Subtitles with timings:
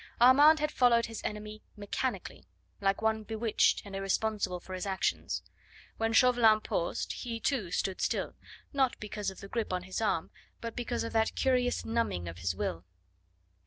[0.19, 2.47] Armand had followed his enemy mechanically
[2.79, 5.43] like one bewitched and irresponsible for his actions.
[5.97, 8.33] When Chauvelin paused he too stood still,
[8.73, 12.39] not because of the grip on his arm, but because of that curious numbing of
[12.39, 12.83] his will.